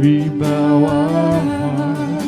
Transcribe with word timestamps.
we 0.00 0.28
bow 0.28 0.84
our 0.84 1.40
hearts, 1.40 2.26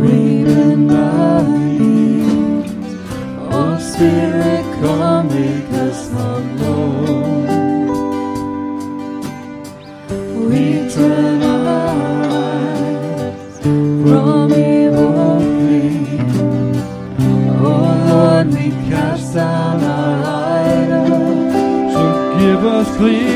we 0.00 0.44
bend 0.44 0.90
our 0.92 1.42
knees. 1.42 2.70
Oh, 3.50 3.78
Spirit, 3.78 4.64
come 4.80 5.28
make 5.28 5.70
us 5.72 6.10
humble. 6.12 7.42
We 10.48 10.88
turn 10.90 11.42
our 11.42 11.68
eyes 12.32 13.58
from 13.60 14.52
evil 14.52 15.40
things. 15.66 16.82
Oh 17.60 17.88
Lord, 18.08 18.46
we 18.54 18.70
cast 18.88 19.34
down 19.34 19.82
our 19.82 20.24
idol 20.62 21.34
give 22.38 22.64
us. 22.64 23.33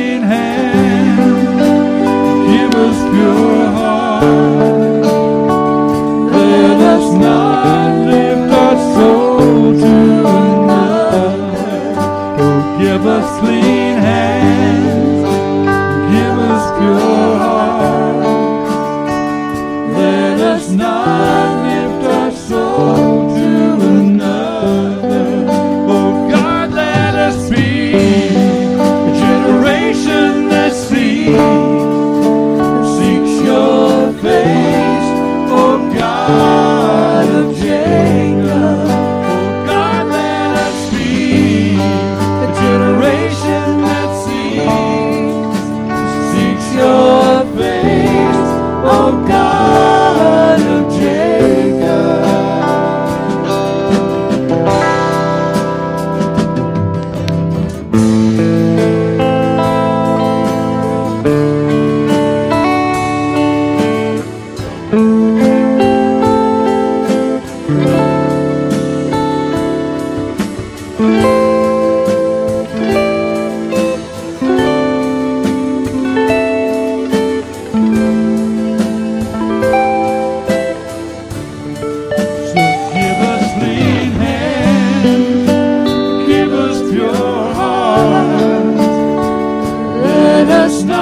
Let 90.48 90.60
us 90.60 90.97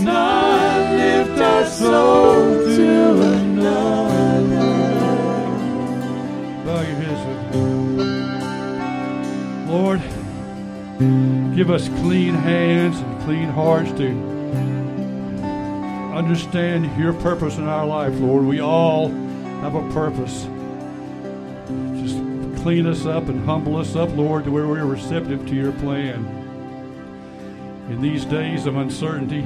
not 0.00 0.92
lift 0.92 1.40
our 1.40 1.66
soul 1.66 2.44
to 2.76 3.22
another. 3.22 4.70
Bow 6.64 6.80
your 6.80 6.98
heads 7.02 7.22
with 7.28 7.42
me. 7.54 7.64
Lord, 9.72 10.00
give 11.56 11.70
us 11.70 11.88
clean 12.00 12.34
hands 12.34 12.98
and 12.98 13.22
clean 13.22 13.48
hearts 13.48 13.92
to 13.92 14.34
understand 16.14 16.96
your 16.98 17.12
purpose 17.12 17.58
in 17.58 17.64
our 17.64 17.86
life, 17.86 18.14
Lord. 18.20 18.44
We 18.44 18.60
all 18.60 19.08
have 19.60 19.74
a 19.74 19.82
purpose. 19.92 20.46
Just 22.00 22.18
clean 22.62 22.86
us 22.86 23.04
up 23.04 23.28
and 23.28 23.44
humble 23.44 23.76
us 23.76 23.96
up, 23.96 24.14
Lord, 24.16 24.44
to 24.44 24.50
where 24.50 24.66
we're 24.66 24.84
receptive 24.84 25.46
to 25.48 25.54
your 25.54 25.72
plan. 25.72 26.24
In 27.90 28.00
these 28.00 28.24
days 28.24 28.66
of 28.66 28.76
uncertainty, 28.76 29.44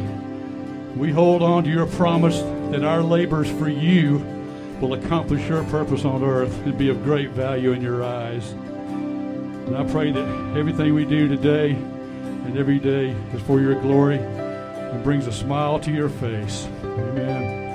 we 0.97 1.13
hold 1.13 1.43
on 1.43 1.65
to 1.65 1.71
your 1.71 1.87
promise 1.87 2.39
that 2.73 2.85
our 2.85 3.03
labors 3.03 3.51
for 3.51 3.69
you 3.69 4.19
will 4.81 4.95
accomplish 4.95 5.47
your 5.49 5.65
purpose 5.65 6.05
on 6.05 6.23
earth 6.23 6.55
and 6.65 6.77
be 6.77 6.89
of 6.89 7.03
great 7.05 7.31
value 7.31 7.73
in 7.73 7.83
your 7.83 8.05
eyes. 8.05 8.53
And 8.53 9.77
I 9.77 9.85
pray 9.85 10.13
that 10.13 10.57
everything 10.57 10.95
we 10.95 11.05
do 11.05 11.29
today 11.29 11.73
and 11.73 12.57
every 12.57 12.79
day 12.79 13.11
is 13.33 13.43
for 13.43 13.61
your 13.61 13.75
glory 13.81 14.19
and 14.19 15.03
brings 15.05 15.27
a 15.27 15.33
smile 15.33 15.79
to 15.81 15.93
your 15.93 16.09
face. 16.09 16.67
Amen. 16.83 17.67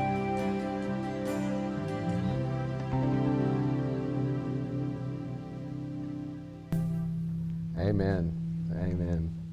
Amen. 7.78 8.34
Amen. 8.75 9.42